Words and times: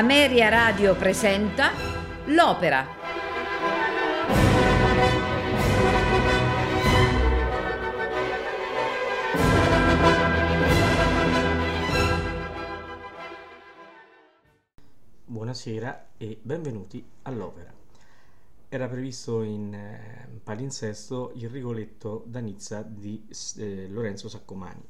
Ameria 0.00 0.48
Radio 0.48 0.96
presenta 0.96 1.72
L'Opera. 2.28 2.86
Buonasera 15.26 16.06
e 16.16 16.38
benvenuti 16.40 17.06
all'Opera. 17.24 17.70
Era 18.70 18.88
previsto 18.88 19.42
in 19.42 19.74
eh, 19.74 20.28
palinsesto 20.42 21.32
il 21.34 21.50
Rigoletto 21.50 22.24
da 22.26 22.40
Nizza 22.40 22.80
di 22.80 23.22
eh, 23.58 23.86
Lorenzo 23.90 24.30
Saccomani 24.30 24.82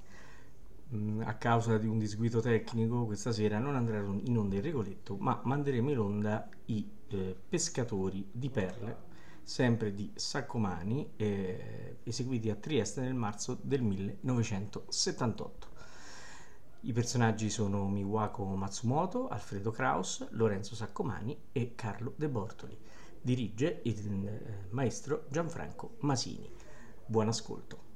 A 0.93 1.35
causa 1.35 1.79
di 1.79 1.87
un 1.87 1.99
disguido 1.99 2.41
tecnico 2.41 3.05
questa 3.07 3.31
sera 3.31 3.61
non 3.61 3.77
andrà 3.77 3.99
in 4.01 4.37
onda 4.37 4.57
il 4.57 4.63
Rigoletto, 4.63 5.17
ma 5.19 5.41
manderemo 5.45 5.89
in 5.91 5.99
onda 6.01 6.49
i 6.67 6.91
eh, 7.07 7.37
pescatori 7.49 8.29
di 8.33 8.51
perle, 8.51 8.97
sempre 9.45 9.95
di 9.95 10.11
Saccomani, 10.13 11.13
eh, 11.15 11.99
eseguiti 12.03 12.51
a 12.51 12.57
Trieste 12.57 13.03
nel 13.03 13.15
marzo 13.15 13.57
del 13.63 13.83
1978. 13.83 15.69
I 16.81 16.93
personaggi 16.93 17.51
sono 17.51 17.87
Miwako 17.89 18.45
Matsumoto, 18.57 19.29
Alfredo 19.29 19.71
Kraus, 19.71 20.27
Lorenzo 20.31 20.75
Saccomani 20.75 21.39
e 21.53 21.77
Carlo 21.77 22.15
De 22.17 22.29
Bortoli. 22.29 22.77
Dirige 23.21 23.81
il 23.85 24.27
eh, 24.27 24.67
maestro 24.71 25.27
Gianfranco 25.29 25.99
Masini. 26.01 26.51
Buon 27.07 27.29
ascolto. 27.29 27.90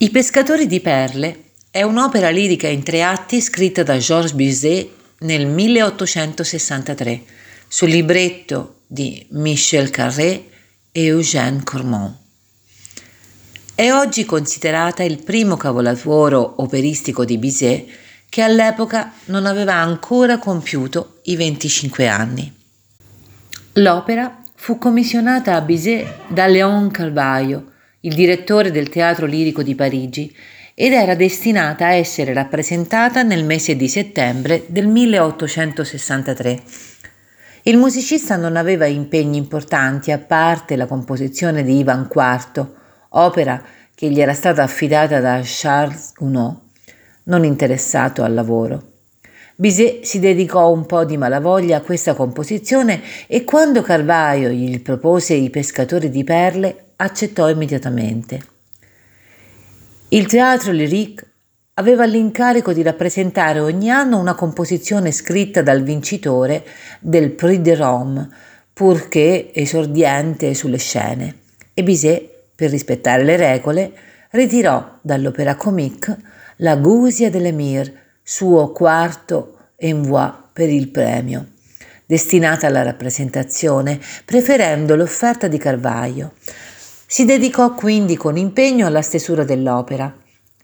I 0.00 0.10
pescatori 0.10 0.68
di 0.68 0.78
perle 0.78 1.54
è 1.72 1.82
un'opera 1.82 2.28
lirica 2.30 2.68
in 2.68 2.84
tre 2.84 3.02
atti 3.02 3.40
scritta 3.40 3.82
da 3.82 3.98
Georges 3.98 4.32
Bizet 4.32 4.88
nel 5.22 5.48
1863 5.48 7.22
sul 7.66 7.88
libretto 7.88 8.82
di 8.86 9.26
Michel 9.30 9.90
Carré 9.90 10.44
e 10.92 11.04
Eugène 11.04 11.64
Cormont. 11.64 12.14
È 13.74 13.90
oggi 13.90 14.24
considerata 14.24 15.02
il 15.02 15.20
primo 15.20 15.56
capolavoro 15.56 16.62
operistico 16.62 17.24
di 17.24 17.36
Bizet 17.36 17.88
che 18.28 18.42
all'epoca 18.42 19.14
non 19.24 19.46
aveva 19.46 19.74
ancora 19.74 20.38
compiuto 20.38 21.18
i 21.24 21.34
25 21.34 22.06
anni. 22.06 22.54
L'opera 23.72 24.42
fu 24.54 24.78
commissionata 24.78 25.56
a 25.56 25.60
Bizet 25.60 26.28
da 26.28 26.46
Léon 26.46 26.88
Calvaio, 26.92 27.72
il 28.00 28.14
direttore 28.14 28.70
del 28.70 28.88
Teatro 28.88 29.26
Lirico 29.26 29.62
di 29.62 29.74
Parigi, 29.74 30.34
ed 30.74 30.92
era 30.92 31.16
destinata 31.16 31.86
a 31.86 31.94
essere 31.94 32.32
rappresentata 32.32 33.24
nel 33.24 33.44
mese 33.44 33.74
di 33.74 33.88
settembre 33.88 34.64
del 34.68 34.86
1863. 34.86 36.62
Il 37.62 37.76
musicista 37.76 38.36
non 38.36 38.54
aveva 38.54 38.86
impegni 38.86 39.38
importanti 39.38 40.12
a 40.12 40.18
parte 40.18 40.76
la 40.76 40.86
composizione 40.86 41.64
di 41.64 41.78
Ivan 41.78 42.08
IV, 42.08 42.66
opera 43.10 43.60
che 43.92 44.08
gli 44.08 44.20
era 44.20 44.34
stata 44.34 44.62
affidata 44.62 45.18
da 45.18 45.40
Charles 45.42 46.12
Gounod, 46.14 46.56
non 47.24 47.44
interessato 47.44 48.22
al 48.22 48.34
lavoro. 48.34 48.87
Bizet 49.60 50.04
si 50.04 50.20
dedicò 50.20 50.70
un 50.70 50.86
po' 50.86 51.04
di 51.04 51.16
malavoglia 51.16 51.78
a 51.78 51.80
questa 51.80 52.14
composizione 52.14 53.00
e 53.26 53.42
quando 53.42 53.82
Carvaio 53.82 54.50
gli 54.50 54.80
propose 54.80 55.34
i 55.34 55.50
pescatori 55.50 56.10
di 56.10 56.22
perle, 56.22 56.90
accettò 56.94 57.50
immediatamente. 57.50 58.40
Il 60.10 60.26
teatro 60.26 60.70
Lyrique 60.70 61.26
aveva 61.74 62.04
l'incarico 62.04 62.72
di 62.72 62.82
rappresentare 62.82 63.58
ogni 63.58 63.90
anno 63.90 64.20
una 64.20 64.36
composizione 64.36 65.10
scritta 65.10 65.60
dal 65.60 65.82
vincitore 65.82 66.64
del 67.00 67.32
Prix 67.32 67.58
de 67.58 67.74
Rome, 67.74 68.28
purché 68.72 69.52
esordiente 69.52 70.54
sulle 70.54 70.78
scene, 70.78 71.36
e 71.74 71.82
Bizet, 71.82 72.30
per 72.54 72.70
rispettare 72.70 73.24
le 73.24 73.34
regole, 73.34 73.92
ritirò 74.30 74.98
dall'opera 75.02 75.56
comique 75.56 76.16
La 76.58 76.76
Gusia 76.76 77.28
dell'Emir, 77.28 78.06
suo 78.30 78.72
quarto 78.72 79.70
envoi 79.74 80.30
per 80.52 80.68
il 80.68 80.90
premio 80.90 81.46
destinata 82.04 82.66
alla 82.66 82.82
rappresentazione, 82.82 83.98
preferendo 84.24 84.96
l'offerta 84.96 85.48
di 85.48 85.56
Carvaio. 85.56 86.32
Si 87.06 87.24
dedicò 87.24 87.72
quindi 87.72 88.16
con 88.16 88.36
impegno 88.36 88.86
alla 88.86 89.00
stesura 89.00 89.44
dell'opera. 89.44 90.14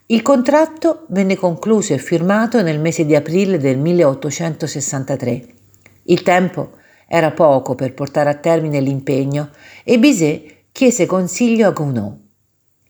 Il 0.07 0.21
contratto 0.21 1.07
venne 1.09 1.37
concluso 1.37 1.95
e 1.95 1.99
firmato 1.99 2.61
nel 2.61 2.81
mese 2.81 3.07
di 3.07 3.15
aprile 3.15 3.57
del 3.57 3.79
1863. 3.79 5.47
Il 6.05 6.23
tempo 6.23 6.73
era 7.09 7.31
poco 7.31 7.75
per 7.75 7.95
portare 7.95 8.29
a 8.29 8.35
termine 8.35 8.81
l'impegno 8.81 9.49
e 9.85 9.99
Bizet 9.99 10.55
chiese 10.71 11.07
consiglio 11.07 11.69
a 11.69 11.73
Gounod. 11.73 12.17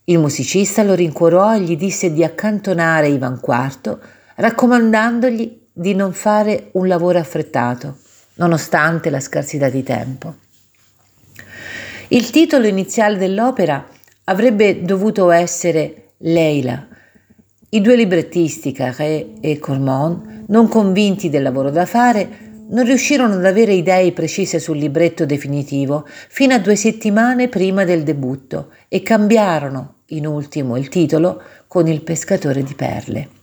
Il 0.04 0.18
musicista 0.18 0.82
lo 0.82 0.94
rincuorò 0.94 1.54
e 1.54 1.60
gli 1.60 1.76
disse 1.76 2.12
di 2.12 2.24
accantonare 2.24 3.06
Ivan 3.06 3.41
IV, 3.41 3.98
raccomandandogli 4.37 5.62
di 5.72 5.95
non 5.95 6.12
fare 6.12 6.69
un 6.72 6.87
lavoro 6.87 7.19
affrettato, 7.19 7.99
nonostante 8.34 9.11
la 9.11 9.21
scarsità 9.21 9.69
di 9.69 9.83
tempo. 9.83 10.34
Il 12.09 12.31
titolo 12.31 12.67
iniziale 12.67 13.17
dell'opera 13.17 13.87
avrebbe 14.25 14.83
dovuto 14.83 15.31
essere 15.31 16.12
Leila. 16.19 16.87
I 17.71 17.81
due 17.81 17.97
librettisti, 17.97 18.72
Carré 18.72 19.33
e 19.41 19.59
Cormon, 19.59 20.45
non 20.49 20.69
convinti 20.69 21.28
del 21.28 21.43
lavoro 21.43 21.71
da 21.71 21.87
fare, 21.87 22.53
non 22.69 22.84
riuscirono 22.84 23.34
ad 23.34 23.45
avere 23.45 23.75
idee 23.75 24.12
precise 24.12 24.59
sul 24.59 24.78
libretto 24.78 25.27
definitivo 25.27 26.06
fino 26.28 26.55
a 26.55 26.59
due 26.59 26.77
settimane 26.77 27.49
prima 27.49 27.84
del 27.84 28.03
debutto 28.03 28.71
e 28.89 29.03
cambiarono 29.03 29.97
in 30.09 30.27
ultimo 30.27 30.77
il 30.77 30.89
titolo 30.89 31.43
con 31.66 31.89
Il 31.89 32.03
pescatore 32.03 32.62
di 32.62 32.75
perle. 32.75 33.34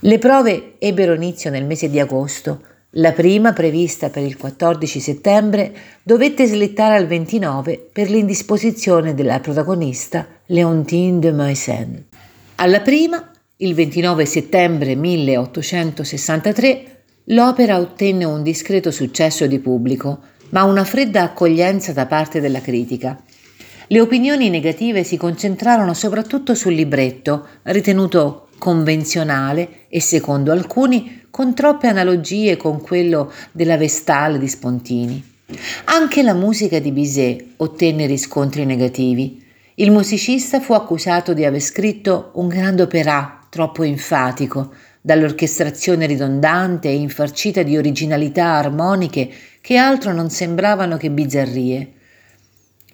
Le 0.00 0.18
prove 0.18 0.74
ebbero 0.78 1.14
inizio 1.14 1.50
nel 1.50 1.64
mese 1.64 1.90
di 1.90 1.98
agosto 1.98 2.62
la 2.92 3.12
prima, 3.12 3.52
prevista 3.52 4.08
per 4.08 4.22
il 4.22 4.38
14 4.38 4.98
settembre, 4.98 5.74
dovette 6.02 6.46
slittare 6.46 6.96
al 6.96 7.06
29 7.06 7.90
per 7.92 8.08
l'indisposizione 8.08 9.12
della 9.12 9.40
protagonista 9.40 10.26
Leontine 10.46 11.18
de 11.18 11.32
Meissen. 11.32 12.06
Alla 12.54 12.80
prima, 12.80 13.30
il 13.56 13.74
29 13.74 14.24
settembre 14.24 14.94
1863, 14.94 17.02
l'opera 17.24 17.78
ottenne 17.78 18.24
un 18.24 18.42
discreto 18.42 18.90
successo 18.90 19.46
di 19.46 19.58
pubblico, 19.58 20.20
ma 20.50 20.62
una 20.62 20.84
fredda 20.84 21.24
accoglienza 21.24 21.92
da 21.92 22.06
parte 22.06 22.40
della 22.40 22.62
critica. 22.62 23.20
Le 23.88 24.00
opinioni 24.00 24.48
negative 24.48 25.04
si 25.04 25.18
concentrarono 25.18 25.92
soprattutto 25.92 26.54
sul 26.54 26.72
libretto, 26.72 27.46
ritenuto 27.64 28.47
convenzionale 28.58 29.86
e 29.88 30.00
secondo 30.00 30.52
alcuni 30.52 31.26
con 31.30 31.54
troppe 31.54 31.86
analogie 31.86 32.56
con 32.56 32.80
quello 32.80 33.32
della 33.52 33.76
Vestale 33.76 34.38
di 34.38 34.48
Spontini. 34.48 35.36
Anche 35.84 36.22
la 36.22 36.34
musica 36.34 36.78
di 36.78 36.92
Bizet 36.92 37.44
ottenne 37.56 38.06
riscontri 38.06 38.66
negativi. 38.66 39.42
Il 39.76 39.90
musicista 39.90 40.60
fu 40.60 40.72
accusato 40.72 41.32
di 41.32 41.44
aver 41.44 41.60
scritto 41.60 42.32
un 42.34 42.48
grande 42.48 42.82
opera 42.82 43.46
troppo 43.48 43.82
enfatico, 43.82 44.72
dall'orchestrazione 45.00 46.06
ridondante 46.06 46.88
e 46.88 46.94
infarcita 46.94 47.62
di 47.62 47.76
originalità 47.76 48.46
armoniche 48.54 49.30
che 49.60 49.76
altro 49.76 50.12
non 50.12 50.28
sembravano 50.28 50.96
che 50.96 51.10
bizzarrie. 51.10 51.92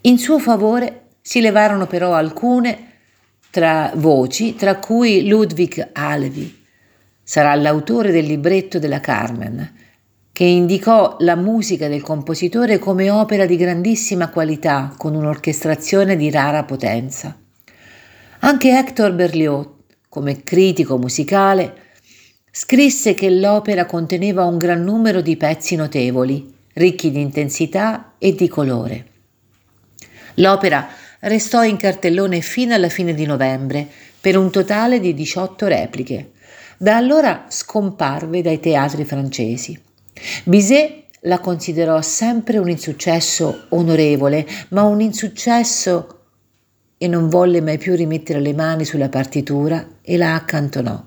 In 0.03 0.19
suo 0.19 0.39
favore 0.39 1.07
si 1.21 1.41
levarono 1.41 1.87
però 1.87 2.13
alcune 2.13 2.94
tra 3.55 3.93
voci, 3.95 4.57
tra 4.57 4.81
cui 4.81 5.29
Ludwig 5.29 5.91
Alevi. 5.93 6.65
Sarà 7.23 7.55
l'autore 7.55 8.11
del 8.11 8.25
libretto 8.25 8.81
della 8.81 8.99
Carmen, 8.99 9.73
che 10.33 10.43
indicò 10.43 11.15
la 11.21 11.37
musica 11.37 11.87
del 11.87 12.03
compositore 12.03 12.81
come 12.81 13.11
opera 13.11 13.47
di 13.47 13.57
grandissima 13.57 14.31
qualità, 14.31 14.93
con 14.99 15.15
un'orchestrazione 15.15 16.17
di 16.17 16.33
rara 16.33 16.65
potenza. 16.65 17.39
Anche 18.41 18.77
Hector 18.77 19.13
Berlioz, 19.13 19.69
come 20.09 20.43
critico 20.43 20.99
musicale, 20.99 21.77
scrisse 22.51 23.15
che 23.15 23.31
l'opera 23.31 23.87
conteneva 23.87 24.47
un 24.47 24.59
gran 24.59 24.83
numero 24.83 25.21
di 25.21 25.37
pezzi 25.37 25.77
notevoli, 25.77 26.53
ricchi 26.73 27.13
di 27.13 27.21
intensità 27.21 28.15
e 28.19 28.35
di 28.35 28.49
colore. 28.49 29.07
L'opera 30.39 30.89
restò 31.25 31.63
in 31.65 31.77
cartellone 31.77 32.41
fino 32.41 32.75
alla 32.75 32.89
fine 32.89 33.15
di 33.15 33.27
novembre, 33.27 33.87
per 34.21 34.37
un 34.37 34.51
totale 34.51 35.01
di 35.01 35.13
18 35.13 35.67
repliche. 35.67 36.31
Da 36.79 36.97
allora 36.97 37.47
scomparve 37.49 38.43
dai 38.43 38.59
teatri 38.59 39.05
francesi. 39.05 39.79
Bizet 40.45 41.03
la 41.21 41.39
considerò 41.39 42.01
sempre 42.03 42.59
un 42.59 42.69
insuccesso 42.69 43.67
onorevole, 43.71 44.47
ma 44.71 44.83
un 44.83 45.01
insuccesso 45.01 46.21
e 46.97 47.09
non 47.09 47.29
volle 47.29 47.61
mai 47.61 47.79
più 47.79 47.95
rimettere 47.95 48.41
le 48.41 48.55
mani 48.55 48.85
sulla 48.85 49.09
partitura 49.09 49.87
e 50.03 50.17
la 50.17 50.35
accantonò. 50.35 51.03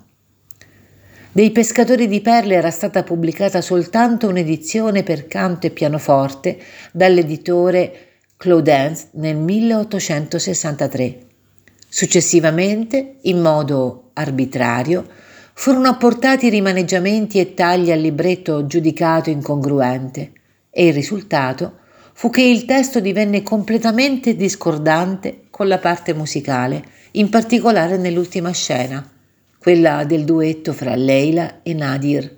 Dei 1.31 1.52
pescatori 1.52 2.08
di 2.08 2.22
perle 2.22 2.56
era 2.56 2.72
stata 2.72 3.04
pubblicata 3.04 3.62
soltanto 3.62 4.28
un'edizione 4.28 5.04
per 5.04 5.28
canto 5.28 5.68
e 5.68 5.72
pianoforte 5.72 6.58
dall'editore 6.92 8.06
Claudens 8.38 9.07
nel 9.13 9.36
1863. 9.36 11.18
Successivamente, 11.89 13.16
in 13.22 13.42
modo 13.42 14.12
arbitrario, 14.13 15.07
furono 15.54 15.88
apportati 15.88 16.48
rimaneggiamenti 16.48 17.39
e 17.39 17.56
tagli 17.56 17.89
al 17.89 18.00
libretto 18.00 18.68
giudicato 18.68 19.31
incongruente 19.31 20.34
e 20.69 20.86
il 20.86 20.94
risultato 20.94 21.80
fu 22.13 22.30
che 22.30 22.44
il 22.44 22.66
testo 22.66 23.00
divenne 23.00 23.42
completamente 23.42 24.36
discordante 24.36 25.45
con 25.50 25.68
la 25.68 25.80
parte 25.80 26.13
musicale, 26.13 26.83
in 27.13 27.30
particolare 27.30 27.98
nell'ultima 27.98 28.51
scena 28.51 29.04
quella 29.57 30.04
del 30.04 30.25
duetto 30.25 30.74
fra 30.74 30.94
Leila 30.94 31.63
e 31.63 31.74
Nadir, 31.74 32.36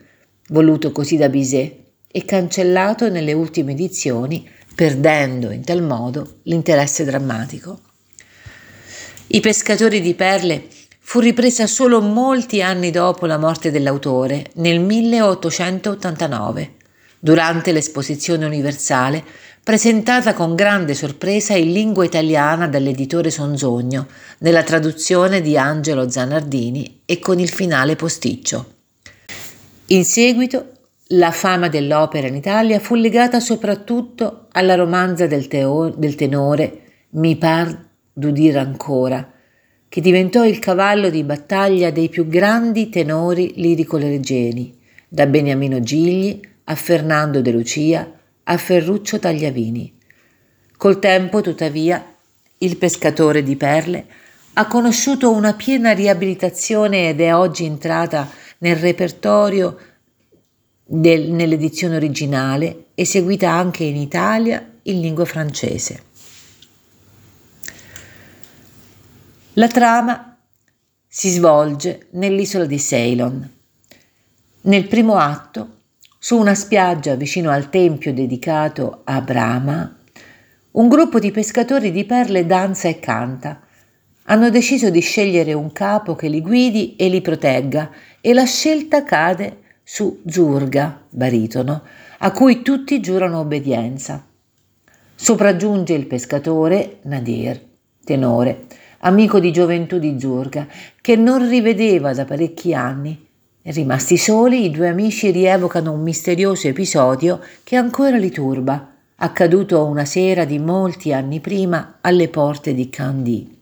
voluto 0.48 0.94
così 0.94 1.18
da 1.18 1.28
Bizet 1.28 1.76
e 2.10 2.24
cancellato 2.24 3.10
nelle 3.10 3.34
ultime 3.34 3.74
edizioni, 3.74 4.50
perdendo 4.80 5.52
in 5.52 5.66
tal 5.66 5.82
modo 5.84 6.36
l'interesse 6.44 7.04
drammatico. 7.04 7.82
I 9.28 9.42
pescatori 9.42 10.00
di 10.00 10.14
perle 10.14 10.68
fu 11.02 11.20
ripresa 11.20 11.68
solo 11.68 12.00
molti 12.00 12.62
anni 12.62 12.90
dopo 12.90 13.26
la 13.26 13.38
morte 13.38 13.72
dell'autore, 13.72 14.52
nel 14.54 14.80
1889, 14.80 16.76
durante 17.20 17.74
l'esposizione 17.74 18.46
universale 18.46 19.22
presentata 19.62 20.34
con 20.34 20.56
grande 20.56 20.94
sorpresa 20.94 21.56
in 21.56 21.74
lingua 21.74 22.06
italiana 22.06 22.66
dall'editore 22.70 23.32
Sonzogno, 23.32 24.08
nella 24.38 24.64
traduzione 24.64 25.42
di 25.42 25.58
Angelo 25.58 26.10
Zanardini 26.10 27.02
e 27.04 27.20
con 27.20 27.38
il 27.38 27.50
finale 27.50 27.98
posticcio. 27.98 28.76
In 29.88 30.06
seguito, 30.06 30.79
la 31.14 31.32
fama 31.32 31.70
dell'opera 31.70 32.28
in 32.28 32.36
Italia 32.36 32.80
fu 32.80 32.94
legata 32.94 33.40
soprattutto 33.40 34.48
alla 34.52 34.76
romanza 34.76 35.26
del, 35.26 35.48
teo- 35.48 35.90
del 35.90 36.14
tenore 36.14 36.82
Mi 37.12 37.36
par 37.36 37.88
d'udire 38.14 38.60
ancora, 38.60 39.28
che 39.88 40.02
diventò 40.02 40.46
il 40.46 40.60
cavallo 40.60 41.10
di 41.10 41.24
battaglia 41.24 41.90
dei 41.90 42.10
più 42.10 42.28
grandi 42.28 42.90
tenori 42.90 43.54
lirico-leggeri, 43.56 44.78
da 45.08 45.26
Beniamino 45.26 45.80
Gigli 45.80 46.40
a 46.66 46.76
Fernando 46.76 47.42
De 47.42 47.52
Lucia 47.52 48.12
a 48.44 48.58
Ferruccio 48.58 49.18
Tagliavini. 49.18 49.92
Col 50.78 51.00
tempo, 51.00 51.42
tuttavia, 51.42 52.06
il 52.60 52.78
pescatore 52.78 53.42
di 53.42 53.56
perle 53.56 54.06
ha 54.54 54.68
conosciuto 54.68 55.32
una 55.32 55.54
piena 55.54 55.92
riabilitazione 55.92 57.10
ed 57.10 57.22
è 57.22 57.34
oggi 57.34 57.66
entrata 57.66 58.30
nel 58.60 58.76
repertorio 58.76 59.78
del, 60.92 61.32
nell'edizione 61.32 61.98
originale, 61.98 62.88
eseguita 62.96 63.52
anche 63.52 63.84
in 63.84 63.96
Italia 63.96 64.68
in 64.84 65.00
lingua 65.00 65.26
francese. 65.26 66.02
La 69.54 69.68
trama 69.68 70.36
si 71.08 71.30
svolge 71.30 72.08
nell'isola 72.12 72.66
di 72.66 72.80
Ceylon. 72.80 73.50
Nel 74.62 74.88
primo 74.88 75.18
atto 75.18 75.78
su 76.18 76.38
una 76.38 76.56
spiaggia 76.56 77.14
vicino 77.16 77.52
al 77.52 77.70
tempio 77.70 78.12
dedicato 78.12 79.02
a 79.04 79.22
Brahma, 79.22 79.96
un 80.72 80.88
gruppo 80.88 81.20
di 81.20 81.30
pescatori 81.30 81.92
di 81.92 82.06
perle 82.06 82.48
danza 82.48 82.88
e 82.88 83.00
canta. 83.00 83.62
Hanno 84.24 84.50
deciso 84.50 84.90
di 84.90 85.02
scegliere 85.02 85.54
un 85.54 85.72
capo 85.72 86.16
che 86.16 86.30
li 86.30 86.42
guidi 86.42 86.96
e 86.96 87.10
li 87.10 87.22
protegga 87.22 87.92
e 88.22 88.34
la 88.34 88.46
scelta 88.46 89.04
cade 89.04 89.68
su 89.92 90.22
Zurga, 90.28 91.02
baritono, 91.10 91.82
a 92.20 92.32
cui 92.32 92.62
tutti 92.62 93.00
giurano 93.00 93.40
obbedienza. 93.40 94.24
Sopraggiunge 95.16 95.94
il 95.96 96.06
pescatore 96.06 97.00
Nadir, 97.06 97.60
tenore, 98.04 98.68
amico 99.00 99.40
di 99.40 99.52
gioventù 99.52 99.98
di 99.98 100.20
Zurga, 100.20 100.68
che 101.02 101.16
non 101.16 101.50
rivedeva 101.50 102.14
da 102.14 102.24
parecchi 102.24 102.72
anni 102.76 103.28
Rimasti 103.62 104.16
soli, 104.16 104.66
i 104.66 104.72
due 104.72 104.88
amici 104.88 105.32
rievocano 105.32 105.92
un 105.92 106.02
misterioso 106.02 106.68
episodio 106.68 107.42
che 107.64 107.76
ancora 107.76 108.16
li 108.18 108.32
turba, 108.32 108.94
accaduto 109.16 109.86
una 109.86 110.06
sera 110.06 110.46
di 110.46 110.60
molti 110.60 111.12
anni 111.14 111.40
prima 111.40 111.98
alle 112.02 112.30
porte 112.30 112.74
di 112.74 112.90
Candy. 112.90 113.59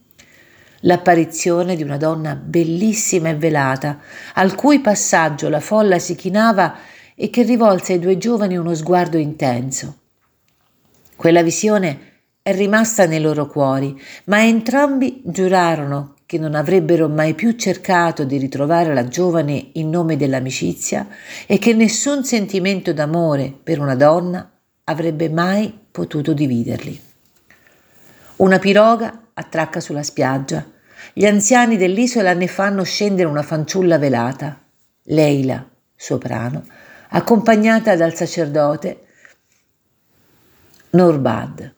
L'apparizione 0.81 1.75
di 1.75 1.83
una 1.83 1.97
donna 1.97 2.35
bellissima 2.35 3.29
e 3.29 3.35
velata, 3.35 3.99
al 4.35 4.55
cui 4.55 4.79
passaggio 4.79 5.49
la 5.49 5.59
folla 5.59 5.99
si 5.99 6.15
chinava 6.15 6.75
e 7.15 7.29
che 7.29 7.43
rivolse 7.43 7.93
ai 7.93 7.99
due 7.99 8.17
giovani 8.17 8.57
uno 8.57 8.75
sguardo 8.75 9.17
intenso. 9.17 9.97
Quella 11.15 11.41
visione 11.41 11.99
è 12.43 12.53
rimasta 12.53 13.05
nei 13.05 13.19
loro 13.19 13.47
cuori, 13.47 13.99
ma 14.25 14.45
entrambi 14.45 15.21
giurarono 15.25 16.13
che 16.27 16.37
non 16.37 16.55
avrebbero 16.55 17.07
mai 17.07 17.33
più 17.33 17.53
cercato 17.53 18.23
di 18.23 18.37
ritrovare 18.37 18.93
la 18.93 19.07
giovane 19.07 19.69
in 19.73 19.89
nome 19.89 20.15
dell'amicizia 20.15 21.07
e 21.47 21.57
che 21.57 21.73
nessun 21.73 22.23
sentimento 22.23 22.93
d'amore 22.93 23.53
per 23.63 23.79
una 23.79 23.95
donna 23.95 24.47
avrebbe 24.83 25.29
mai 25.29 25.73
potuto 25.89 26.33
dividerli. 26.33 27.06
Una 28.37 28.59
piroga 28.59 29.29
attracca 29.33 29.79
sulla 29.79 30.03
spiaggia. 30.03 30.63
Gli 31.11 31.25
anziani 31.25 31.75
dell'isola 31.75 32.33
ne 32.33 32.45
fanno 32.45 32.83
scendere 32.83 33.27
una 33.27 33.41
fanciulla 33.41 33.97
velata, 33.97 34.61
Leila, 35.05 35.67
soprano, 35.95 36.63
accompagnata 37.09 37.95
dal 37.95 38.13
sacerdote 38.13 39.05
Norbad. 40.91 41.73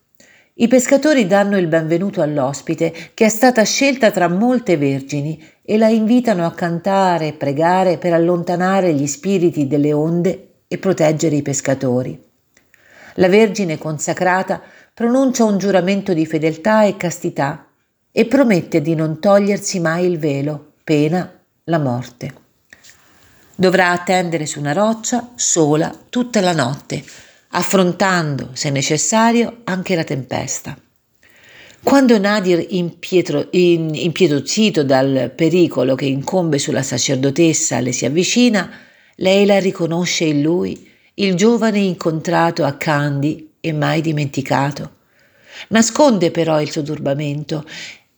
I 0.55 0.67
pescatori 0.67 1.27
danno 1.27 1.57
il 1.57 1.67
benvenuto 1.67 2.21
all'ospite, 2.21 2.93
che 3.13 3.23
è 3.23 3.29
stata 3.29 3.63
scelta 3.63 4.11
tra 4.11 4.27
molte 4.27 4.75
vergini, 4.75 5.41
e 5.63 5.77
la 5.77 5.87
invitano 5.87 6.45
a 6.45 6.51
cantare 6.51 7.27
e 7.27 7.33
pregare 7.33 7.97
per 7.97 8.11
allontanare 8.11 8.93
gli 8.93 9.07
spiriti 9.07 9.65
delle 9.65 9.93
onde 9.93 10.55
e 10.67 10.77
proteggere 10.77 11.37
i 11.37 11.41
pescatori. 11.41 12.21
La 13.15 13.29
Vergine 13.29 13.77
consacrata 13.77 14.61
pronuncia 14.99 15.45
un 15.45 15.57
giuramento 15.57 16.13
di 16.13 16.25
fedeltà 16.25 16.83
e 16.83 16.97
castità 16.97 17.67
e 18.11 18.25
promette 18.25 18.81
di 18.81 18.95
non 18.95 19.21
togliersi 19.21 19.79
mai 19.79 20.05
il 20.05 20.19
velo, 20.19 20.73
pena 20.83 21.39
la 21.63 21.79
morte. 21.79 22.33
Dovrà 23.55 23.91
attendere 23.91 24.45
su 24.45 24.59
una 24.59 24.73
roccia 24.73 25.31
sola 25.35 25.97
tutta 26.09 26.41
la 26.41 26.51
notte, 26.51 27.01
affrontando, 27.51 28.49
se 28.51 28.71
necessario, 28.71 29.61
anche 29.63 29.95
la 29.95 30.03
tempesta. 30.03 30.77
Quando 31.81 32.19
Nadir, 32.19 32.65
impietozzito 33.51 34.83
dal 34.83 35.31
pericolo 35.33 35.95
che 35.95 36.07
incombe 36.07 36.59
sulla 36.59 36.83
sacerdotessa, 36.83 37.79
le 37.79 37.93
si 37.93 38.05
avvicina, 38.05 38.69
lei 39.15 39.45
la 39.45 39.59
riconosce 39.59 40.25
in 40.25 40.41
lui 40.41 40.91
il 41.13 41.35
giovane 41.35 41.79
incontrato 41.79 42.65
a 42.65 42.73
Candy 42.73 43.48
e 43.59 43.73
mai 43.73 44.01
dimenticato. 44.01 44.97
Nasconde 45.69 46.31
però 46.31 46.61
il 46.61 46.71
suo 46.71 46.83
turbamento 46.83 47.65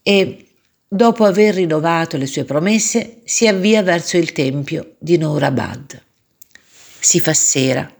e, 0.03 0.47
dopo 0.87 1.25
aver 1.25 1.55
rinnovato 1.55 2.17
le 2.17 2.25
sue 2.25 2.43
promesse, 2.43 3.21
si 3.23 3.47
avvia 3.47 3.81
verso 3.83 4.17
il 4.17 4.31
tempio 4.31 4.95
di 4.99 5.17
Nourabad. 5.17 6.01
Si 6.99 7.19
fa 7.19 7.33
sera 7.33 7.91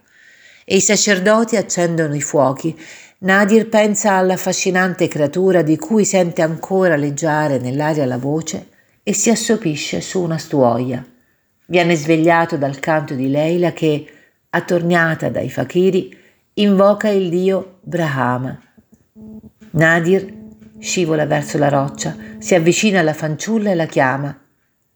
e 0.64 0.76
i 0.76 0.80
sacerdoti 0.80 1.56
accendono 1.56 2.14
i 2.14 2.20
fuochi. 2.20 2.78
Nadir 3.18 3.68
pensa 3.68 4.12
alla 4.12 4.34
affascinante 4.34 5.08
creatura 5.08 5.62
di 5.62 5.76
cui 5.76 6.04
sente 6.04 6.42
ancora 6.42 6.96
leggiare 6.96 7.58
nell'aria 7.58 8.06
la 8.06 8.18
voce 8.18 8.68
e 9.02 9.12
si 9.12 9.30
assopisce 9.30 10.00
su 10.00 10.20
una 10.20 10.38
stuoia. 10.38 11.04
Viene 11.66 11.94
svegliato 11.96 12.56
dal 12.56 12.78
canto 12.80 13.14
di 13.14 13.28
Leila 13.28 13.72
che, 13.72 14.06
attorniata 14.50 15.28
dai 15.28 15.50
fakiri, 15.50 16.16
invoca 16.54 17.08
il 17.08 17.30
dio 17.30 17.78
Brahma. 17.80 18.60
Nadir 19.70 20.40
scivola 20.78 21.26
verso 21.26 21.58
la 21.58 21.68
roccia, 21.68 22.16
si 22.38 22.54
avvicina 22.54 23.00
alla 23.00 23.14
fanciulla 23.14 23.70
e 23.70 23.74
la 23.74 23.86
chiama. 23.86 24.36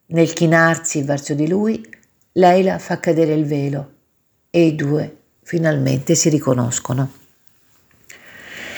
Nel 0.09 0.33
chinarsi 0.33 1.03
verso 1.03 1.35
di 1.35 1.49
lui, 1.49 1.85
Leila 2.33 2.79
fa 2.79 3.01
cadere 3.01 3.33
il 3.33 3.47
velo 3.47 3.93
e 4.51 4.67
i 4.67 4.75
due 4.75 5.17
finalmente 5.43 6.15
si 6.15 6.29
riconoscono. 6.29 7.11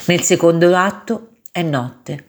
Nel 0.07 0.23
secondo 0.23 0.75
atto 0.77 1.37
è 1.51 1.63
notte. 1.63 2.25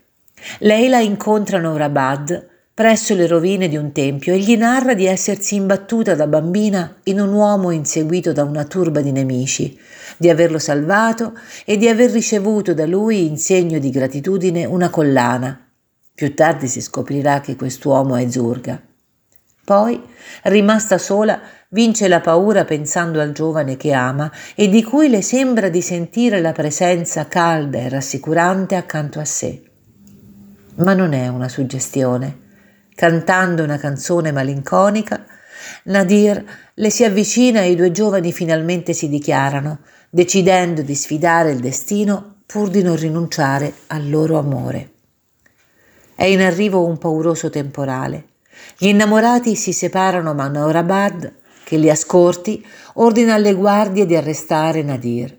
Lei 0.59 0.87
la 0.87 0.99
incontra 0.99 1.59
Nourabad 1.59 2.47
presso 2.73 3.13
le 3.13 3.27
rovine 3.27 3.67
di 3.67 3.75
un 3.75 3.91
tempio 3.91 4.33
e 4.33 4.39
gli 4.39 4.55
narra 4.55 4.93
di 4.93 5.05
essersi 5.05 5.55
imbattuta 5.55 6.15
da 6.15 6.27
bambina 6.27 6.95
in 7.03 7.19
un 7.19 7.33
uomo 7.33 7.71
inseguito 7.71 8.31
da 8.31 8.43
una 8.43 8.63
turba 8.63 9.01
di 9.01 9.11
nemici, 9.11 9.77
di 10.19 10.29
averlo 10.29 10.59
salvato 10.59 11.33
e 11.65 11.77
di 11.77 11.87
aver 11.87 12.11
ricevuto 12.11 12.73
da 12.73 12.85
lui 12.85 13.25
in 13.25 13.37
segno 13.37 13.79
di 13.79 13.89
gratitudine 13.89 14.65
una 14.65 14.89
collana. 14.89 15.67
Più 16.13 16.35
tardi 16.35 16.67
si 16.67 16.81
scoprirà 16.81 17.39
che 17.39 17.55
quest'uomo 17.55 18.17
è 18.17 18.29
Zurga. 18.29 18.81
Poi, 19.63 20.01
rimasta 20.43 20.97
sola, 20.97 21.39
vince 21.69 22.09
la 22.09 22.19
paura 22.19 22.65
pensando 22.65 23.21
al 23.21 23.31
giovane 23.31 23.77
che 23.77 23.93
ama 23.93 24.29
e 24.55 24.67
di 24.67 24.83
cui 24.83 25.07
le 25.07 25.21
sembra 25.21 25.69
di 25.69 25.81
sentire 25.81 26.41
la 26.41 26.51
presenza 26.51 27.27
calda 27.27 27.77
e 27.77 27.87
rassicurante 27.87 28.75
accanto 28.75 29.19
a 29.19 29.25
sé. 29.25 29.63
Ma 30.75 30.93
non 30.93 31.13
è 31.13 31.29
una 31.29 31.47
suggestione. 31.47 32.47
Cantando 32.93 33.63
una 33.63 33.77
canzone 33.77 34.33
malinconica, 34.33 35.25
Nadir 35.83 36.43
le 36.73 36.89
si 36.89 37.03
avvicina 37.05 37.61
e 37.61 37.71
i 37.71 37.75
due 37.75 37.91
giovani 37.91 38.33
finalmente 38.33 38.91
si 38.93 39.07
dichiarano, 39.07 39.79
decidendo 40.09 40.81
di 40.81 40.95
sfidare 40.95 41.51
il 41.51 41.59
destino 41.59 42.37
pur 42.45 42.69
di 42.69 42.81
non 42.81 42.95
rinunciare 42.95 43.73
al 43.87 44.09
loro 44.09 44.39
amore. 44.39 44.91
È 46.15 46.25
in 46.25 46.41
arrivo 46.41 46.83
un 46.85 46.97
pauroso 46.97 47.49
temporale. 47.49 48.25
Gli 48.77 48.87
innamorati 48.87 49.55
si 49.55 49.71
separano 49.71 50.33
ma 50.33 50.47
Naurabad, 50.47 51.33
che 51.63 51.77
li 51.77 51.89
ha 51.89 51.95
scorti, 51.95 52.65
ordina 52.95 53.35
alle 53.35 53.53
guardie 53.53 54.05
di 54.05 54.15
arrestare 54.15 54.81
Nadir. 54.81 55.37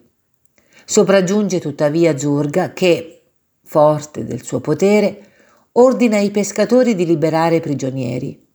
Sopraggiunge 0.84 1.60
tuttavia 1.60 2.16
Zurga 2.16 2.72
che, 2.72 3.22
forte 3.64 4.24
del 4.24 4.42
suo 4.42 4.60
potere, 4.60 5.26
ordina 5.72 6.16
ai 6.16 6.30
pescatori 6.30 6.94
di 6.94 7.04
liberare 7.04 7.56
i 7.56 7.60
prigionieri. 7.60 8.46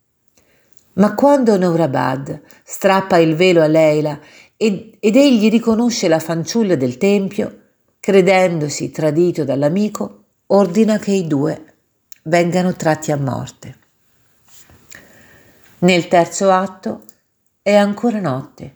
Ma 0.94 1.14
quando 1.14 1.56
Naurabad 1.56 2.40
strappa 2.64 3.18
il 3.18 3.34
velo 3.34 3.62
a 3.62 3.66
Leila 3.66 4.18
ed, 4.56 4.96
ed 5.00 5.16
egli 5.16 5.50
riconosce 5.50 6.08
la 6.08 6.18
fanciulla 6.18 6.76
del 6.76 6.98
tempio, 6.98 7.62
credendosi 8.00 8.90
tradito 8.90 9.44
dall'amico, 9.44 10.24
ordina 10.46 10.98
che 10.98 11.12
i 11.12 11.26
due 11.26 11.74
vengano 12.22 12.74
tratti 12.74 13.12
a 13.12 13.16
morte. 13.16 13.78
Nel 15.78 16.08
terzo 16.08 16.50
atto 16.50 17.02
è 17.62 17.74
ancora 17.74 18.20
notte 18.20 18.75